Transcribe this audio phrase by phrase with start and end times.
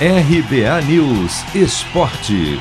[0.00, 2.58] RBA News Esporte.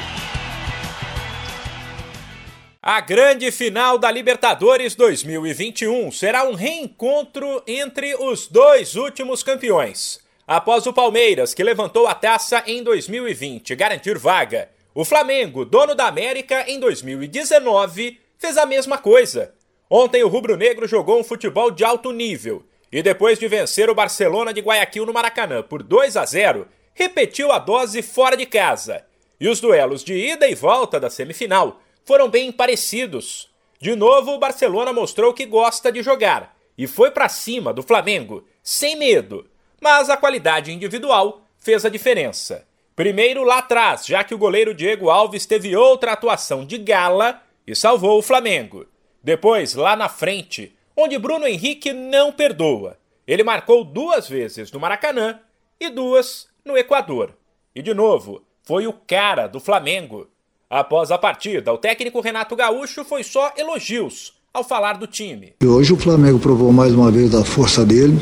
[2.79, 10.19] A grande final da Libertadores 2021 será um reencontro entre os dois últimos campeões.
[10.45, 16.05] Após o Palmeiras, que levantou a taça em 2020, garantir vaga, o Flamengo, dono da
[16.05, 19.55] América em 2019, fez a mesma coisa.
[19.89, 24.53] Ontem o rubro-negro jogou um futebol de alto nível e depois de vencer o Barcelona
[24.53, 29.05] de Guayaquil no Maracanã por 2 a 0, repetiu a dose fora de casa.
[29.39, 33.49] E os duelos de ida e volta da semifinal foram bem parecidos.
[33.79, 38.45] De novo, o Barcelona mostrou que gosta de jogar e foi para cima do Flamengo,
[38.61, 39.49] sem medo.
[39.81, 42.65] Mas a qualidade individual fez a diferença.
[42.95, 47.75] Primeiro lá atrás, já que o goleiro Diego Alves teve outra atuação de gala e
[47.75, 48.85] salvou o Flamengo.
[49.23, 52.97] Depois, lá na frente, onde Bruno Henrique não perdoa.
[53.25, 55.39] Ele marcou duas vezes no Maracanã
[55.79, 57.33] e duas no Equador.
[57.75, 60.27] E de novo, foi o cara do Flamengo.
[60.69, 65.53] Após a partida, o técnico Renato Gaúcho foi só elogios ao falar do time.
[65.61, 68.17] E hoje o Flamengo provou mais uma vez a força dele.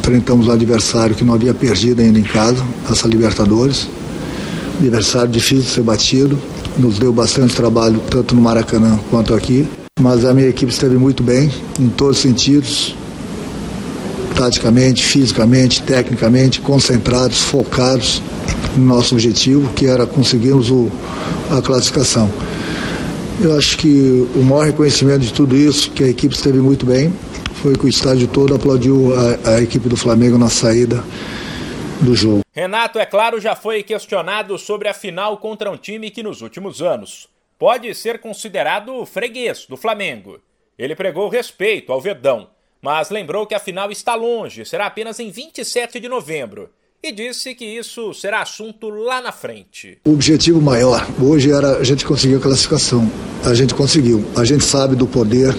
[0.00, 3.88] Enfrentamos um adversário que não havia perdido ainda em casa, essa Libertadores.
[4.78, 6.38] Adversário difícil de ser batido.
[6.78, 9.66] Nos deu bastante trabalho, tanto no Maracanã quanto aqui.
[9.98, 11.50] Mas a minha equipe esteve muito bem,
[11.80, 12.94] em todos os sentidos
[14.36, 18.22] taticamente, fisicamente, tecnicamente, concentrados, focados
[18.76, 20.90] no nosso objetivo, que era conseguirmos o,
[21.50, 22.30] a classificação.
[23.40, 27.12] Eu acho que o maior reconhecimento de tudo isso, que a equipe esteve muito bem,
[27.54, 31.02] foi que o estádio todo aplaudiu a, a equipe do Flamengo na saída
[32.00, 32.42] do jogo.
[32.52, 36.82] Renato, é claro, já foi questionado sobre a final contra um time que nos últimos
[36.82, 37.28] anos
[37.58, 40.38] pode ser considerado freguês do Flamengo.
[40.78, 42.48] Ele pregou respeito ao Verdão
[42.86, 46.68] mas lembrou que a final está longe, será apenas em 27 de novembro.
[47.02, 49.98] E disse que isso será assunto lá na frente.
[50.06, 53.10] O objetivo maior hoje era a gente conseguir a classificação.
[53.44, 54.24] A gente conseguiu.
[54.36, 55.52] A gente sabe do poder,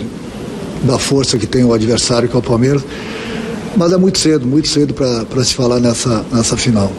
[0.84, 2.81] da força que tem o adversário, que é o Palmeiras.
[3.75, 6.90] Mas é muito cedo, muito cedo para se falar nessa, nessa final.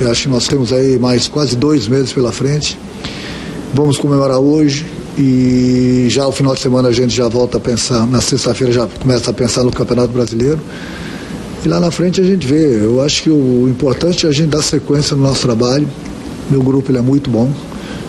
[0.00, 2.78] Eu acho que nós temos aí mais quase dois meses pela frente.
[3.74, 4.86] Vamos comemorar hoje,
[5.18, 8.86] e já o final de semana a gente já volta a pensar, na sexta-feira já
[8.86, 10.60] começa a pensar no Campeonato Brasileiro.
[11.64, 12.84] E lá na frente a gente vê.
[12.84, 15.88] Eu acho que o importante é a gente dar sequência no nosso trabalho.
[16.50, 17.50] Meu grupo ele é muito bom.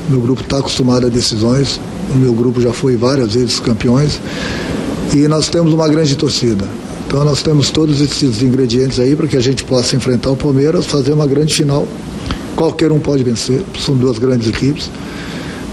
[0.09, 1.79] Meu grupo está acostumado a decisões.
[2.13, 4.19] O meu grupo já foi várias vezes campeões.
[5.15, 6.65] E nós temos uma grande torcida.
[7.07, 10.85] Então nós temos todos esses ingredientes aí para que a gente possa enfrentar o Palmeiras,
[10.85, 11.87] fazer uma grande final.
[12.55, 14.89] Qualquer um pode vencer, são duas grandes equipes.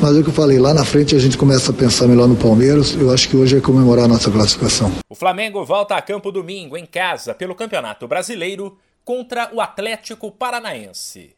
[0.05, 2.29] Mas é o que eu falei, lá na frente a gente começa a pensar melhor
[2.29, 2.95] no Palmeiras.
[2.95, 4.93] Eu acho que hoje é comemorar a nossa classificação.
[5.09, 11.35] O Flamengo volta a campo domingo, em casa, pelo Campeonato Brasileiro, contra o Atlético Paranaense.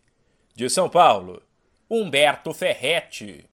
[0.52, 1.40] De São Paulo,
[1.88, 3.44] Humberto Ferretti.